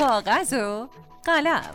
کاغذ 0.00 0.52
و 0.52 0.88
قلم 1.24 1.74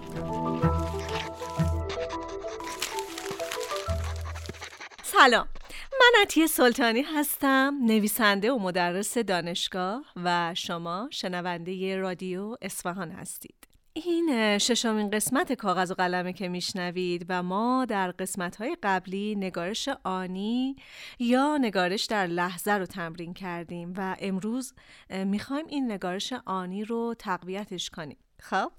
سلام. 5.03 5.47
من 5.91 6.21
عطیه 6.21 6.47
سلطانی 6.47 7.01
هستم 7.01 7.73
نویسنده 7.81 8.51
و 8.51 8.59
مدرس 8.59 9.17
دانشگاه 9.17 10.05
و 10.23 10.53
شما 10.57 11.09
شنونده 11.11 11.97
رادیو 11.97 12.55
اصفهان 12.61 13.11
هستید. 13.11 13.75
این 13.97 14.57
ششمین 14.57 15.09
قسمت 15.09 15.53
کاغذ 15.53 15.91
و 15.91 15.93
قلمه 15.93 16.33
که 16.33 16.47
میشنوید 16.47 17.25
و 17.29 17.43
ما 17.43 17.85
در 17.85 18.11
قسمت 18.11 18.55
های 18.55 18.77
قبلی 18.83 19.35
نگارش 19.35 19.89
آنی 20.03 20.75
یا 21.19 21.57
نگارش 21.57 22.05
در 22.05 22.27
لحظه 22.27 22.71
رو 22.71 22.85
تمرین 22.85 23.33
کردیم 23.33 23.93
و 23.97 24.15
امروز 24.19 24.73
می‌خوایم 25.09 25.65
این 25.67 25.91
نگارش 25.91 26.33
آنی 26.45 26.83
رو 26.83 27.15
تقویتش 27.19 27.89
کنیم. 27.89 28.17
خب 28.49 28.71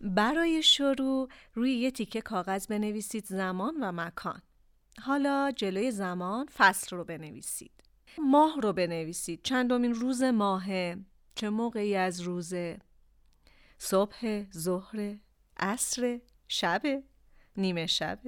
برای 0.00 0.62
شروع 0.62 1.28
روی 1.54 1.72
یه 1.72 1.90
تیکه 1.90 2.20
کاغذ 2.20 2.66
بنویسید 2.66 3.24
زمان 3.24 3.76
و 3.80 3.92
مکان. 3.92 4.42
حالا 5.02 5.52
جلوی 5.56 5.90
زمان 5.90 6.46
فصل 6.46 6.96
رو 6.96 7.04
بنویسید. 7.04 7.84
ماه 8.18 8.60
رو 8.60 8.72
بنویسید. 8.72 9.42
چندمین 9.42 9.94
روز 9.94 10.22
ماهه. 10.22 10.98
چه 11.34 11.50
موقعی 11.50 11.96
از 11.96 12.20
روزه؟ 12.20 12.78
صبح 13.78 14.44
ظهر 14.52 15.16
عصر 15.56 16.20
شب 16.48 16.82
نیمه 17.56 17.86
شب. 17.86 18.20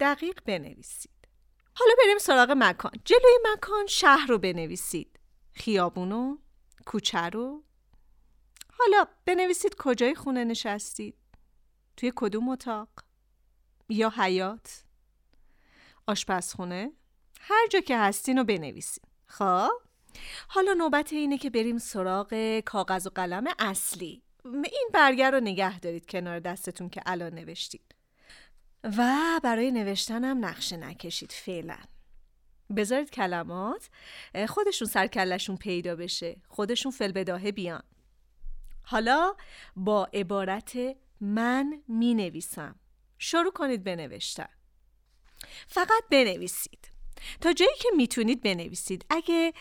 دقیق 0.00 0.40
بنویسید. 0.44 1.28
حالا 1.74 1.92
بریم 1.98 2.18
سراغ 2.18 2.50
مکان. 2.56 2.92
جلوی 3.04 3.38
مکان 3.52 3.86
شهر 3.86 4.26
رو 4.28 4.38
بنویسید. 4.38 5.20
خیابونو 5.52 6.38
کوچه 6.86 7.18
رو 7.18 7.64
حالا 8.84 9.06
بنویسید 9.26 9.74
کجای 9.78 10.14
خونه 10.14 10.44
نشستید. 10.44 11.14
توی 11.96 12.12
کدوم 12.16 12.48
اتاق؟ 12.48 12.88
یا 13.88 14.12
حیات 14.16 14.84
آشپزخونه؟ 16.06 16.92
هر 17.40 17.66
جا 17.70 17.80
که 17.80 17.98
هستین 17.98 18.38
رو 18.38 18.44
بنویسید 18.44 19.04
خب؟ 19.26 19.70
حالا 20.48 20.72
نوبت 20.72 21.12
اینه 21.12 21.38
که 21.38 21.50
بریم 21.50 21.78
سراغ 21.78 22.60
کاغذ 22.60 23.06
و 23.06 23.10
قلم 23.14 23.44
اصلی. 23.58 24.22
این 24.44 24.90
برگر 24.94 25.30
رو 25.30 25.40
نگه 25.40 25.80
دارید 25.80 26.06
کنار 26.06 26.40
دستتون 26.40 26.88
که 26.88 27.02
الان 27.06 27.34
نوشتید. 27.34 27.94
و 28.84 29.40
برای 29.42 29.70
نوشتنم 29.70 30.44
نقشه 30.44 30.76
نکشید 30.76 31.32
فعلا. 31.32 31.78
بذارید 32.76 33.10
کلمات 33.10 33.88
خودشون 34.48 34.88
سرکلشون 34.88 35.56
پیدا 35.56 35.96
بشه. 35.96 36.36
خودشون 36.48 36.92
فلبداهه 36.92 37.52
بیان. 37.52 37.82
حالا 38.84 39.34
با 39.76 40.04
عبارت 40.04 40.78
من 41.20 41.82
می 41.88 42.14
نویسم 42.14 42.74
شروع 43.18 43.52
کنید 43.52 43.84
بنوشتن. 43.84 44.48
فقط 45.68 46.02
بنویسید. 46.10 46.90
تا 47.40 47.52
جایی 47.52 47.76
که 47.78 47.88
می‌تونید 47.96 48.42
بنویسید. 48.42 49.06
اگه 49.10 49.52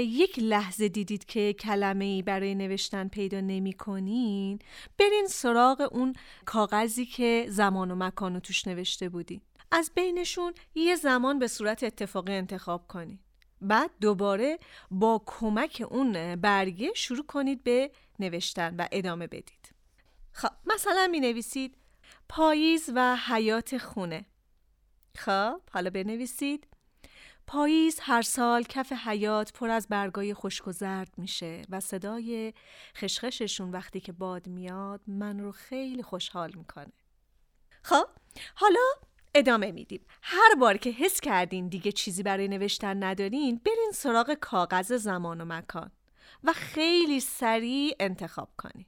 یک 0.00 0.38
لحظه 0.38 0.88
دیدید 0.88 1.24
که 1.24 1.52
کلمه 1.52 2.04
ای 2.04 2.22
برای 2.22 2.54
نوشتن 2.54 3.08
پیدا 3.08 3.40
نمی 3.40 3.72
کنین 3.72 4.58
برین 4.98 5.26
سراغ 5.28 5.88
اون 5.92 6.12
کاغذی 6.44 7.06
که 7.06 7.46
زمان 7.48 7.90
و 7.90 7.94
مکان 7.94 8.40
توش 8.40 8.66
نوشته 8.66 9.08
بودین. 9.08 9.40
از 9.70 9.90
بینشون 9.94 10.54
یه 10.74 10.96
زمان 10.96 11.38
به 11.38 11.48
صورت 11.48 11.84
اتفاقی 11.84 12.32
انتخاب 12.32 12.86
کنید 12.88 13.20
بعد 13.62 13.90
دوباره 14.00 14.58
با 14.90 15.22
کمک 15.26 15.86
اون 15.90 16.36
برگه 16.36 16.92
شروع 16.94 17.26
کنید 17.26 17.64
به 17.64 17.90
نوشتن 18.18 18.76
و 18.76 18.86
ادامه 18.92 19.26
بدید. 19.26 19.74
خب 20.32 20.50
مثلا 20.66 21.08
می 21.10 21.20
نویسید 21.20 21.76
پاییز 22.28 22.90
و 22.94 23.16
حیات 23.16 23.78
خونه. 23.78 24.26
خب 25.16 25.60
حالا 25.72 25.90
بنویسید 25.90 26.66
پاییز 27.46 28.00
هر 28.00 28.22
سال 28.22 28.62
کف 28.62 28.92
حیات 28.92 29.52
پر 29.52 29.70
از 29.70 29.88
برگای 29.88 30.34
خشک 30.34 30.68
و 30.68 30.72
زرد 30.72 31.14
میشه 31.16 31.62
و 31.70 31.80
صدای 31.80 32.54
خشخششون 32.96 33.70
وقتی 33.70 34.00
که 34.00 34.12
باد 34.12 34.46
میاد 34.46 35.00
من 35.06 35.40
رو 35.40 35.52
خیلی 35.52 36.02
خوشحال 36.02 36.52
می‌کنه. 36.54 36.92
خب 37.82 38.08
حالا 38.54 38.80
ادامه 39.34 39.72
میدیم. 39.72 40.00
هر 40.22 40.54
بار 40.54 40.76
که 40.76 40.90
حس 40.90 41.20
کردین 41.20 41.68
دیگه 41.68 41.92
چیزی 41.92 42.22
برای 42.22 42.48
نوشتن 42.48 43.04
ندارین 43.04 43.60
برین 43.64 43.90
سراغ 43.94 44.34
کاغذ 44.34 44.92
زمان 44.92 45.40
و 45.40 45.44
مکان 45.44 45.90
و 46.44 46.52
خیلی 46.52 47.20
سریع 47.20 47.96
انتخاب 48.00 48.50
کنین. 48.58 48.86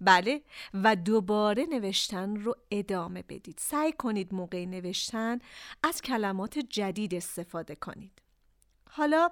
بله 0.00 0.42
و 0.74 0.96
دوباره 0.96 1.66
نوشتن 1.70 2.36
رو 2.36 2.56
ادامه 2.70 3.22
بدید. 3.22 3.58
سعی 3.58 3.92
کنید 3.92 4.34
موقع 4.34 4.64
نوشتن 4.64 5.38
از 5.82 6.02
کلمات 6.02 6.58
جدید 6.58 7.14
استفاده 7.14 7.74
کنید. 7.74 8.22
حالا 8.90 9.30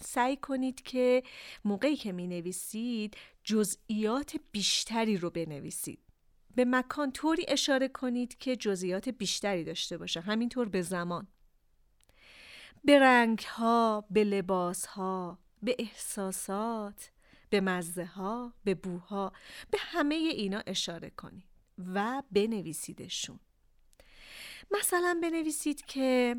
سعی 0.00 0.36
کنید 0.36 0.82
که 0.82 1.22
موقعی 1.64 1.96
که 1.96 2.12
می 2.12 2.26
نویسید 2.26 3.16
جزئیات 3.44 4.36
بیشتری 4.52 5.16
رو 5.16 5.30
بنویسید. 5.30 6.03
به 6.54 6.64
مکان 6.64 7.12
طوری 7.12 7.44
اشاره 7.48 7.88
کنید 7.88 8.38
که 8.38 8.56
جزئیات 8.56 9.08
بیشتری 9.08 9.64
داشته 9.64 9.98
باشه. 9.98 10.20
همینطور 10.20 10.68
به 10.68 10.82
زمان. 10.82 11.26
به 12.84 12.98
رنگ 12.98 13.38
ها 13.38 14.04
به 14.10 14.24
لباس 14.24 14.86
ها 14.86 15.38
به 15.62 15.76
احساسات 15.78 17.10
به 17.50 17.60
مزه 17.60 18.04
ها 18.04 18.52
به 18.64 18.74
بوها 18.74 19.32
به 19.70 19.78
همه 19.80 20.14
اینا 20.14 20.62
اشاره 20.66 21.10
کنید 21.10 21.48
و 21.78 22.22
بنویسیدشون. 22.32 23.40
مثلا 24.70 25.18
بنویسید 25.22 25.84
که 25.84 26.36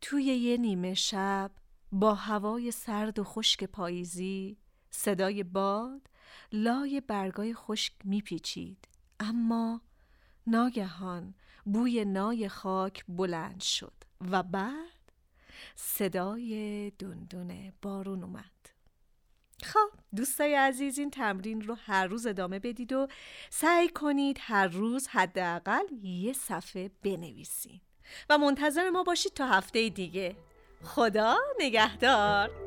توی 0.00 0.24
یه 0.24 0.56
نیمه 0.56 0.94
شب 0.94 1.50
با 1.92 2.14
هوای 2.14 2.70
سرد 2.70 3.18
و 3.18 3.24
خشک 3.24 3.64
پاییزی 3.64 4.58
صدای 4.90 5.42
باد 5.42 6.08
لای 6.52 7.00
برگای 7.00 7.54
خشک 7.54 7.92
میپیچید. 8.04 8.88
اما 9.20 9.80
ناگهان 10.46 11.34
بوی 11.64 12.04
نای 12.04 12.48
خاک 12.48 13.04
بلند 13.08 13.60
شد 13.60 13.92
و 14.30 14.42
بعد 14.42 15.12
صدای 15.74 16.90
دندون 16.90 17.72
بارون 17.82 18.22
اومد. 18.22 18.50
خب 19.62 19.90
دوستای 20.16 20.54
عزیز 20.54 20.98
این 20.98 21.10
تمرین 21.10 21.60
رو 21.60 21.74
هر 21.74 22.06
روز 22.06 22.26
ادامه 22.26 22.58
بدید 22.58 22.92
و 22.92 23.08
سعی 23.50 23.88
کنید 23.88 24.38
هر 24.40 24.68
روز 24.68 25.08
حداقل 25.08 25.84
یه 26.02 26.32
صفحه 26.32 26.90
بنویسید. 27.02 27.82
و 28.30 28.38
منتظر 28.38 28.90
ما 28.90 29.02
باشید 29.02 29.32
تا 29.32 29.46
هفته 29.46 29.88
دیگه. 29.88 30.36
خدا 30.82 31.36
نگهدار! 31.58 32.65